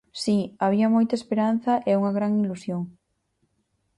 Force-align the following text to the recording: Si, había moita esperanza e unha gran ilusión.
Si, 0.23 0.37
había 0.65 0.93
moita 0.95 1.15
esperanza 1.19 1.73
e 1.89 1.91
unha 1.99 2.15
gran 2.17 2.31
ilusión. 2.43 2.81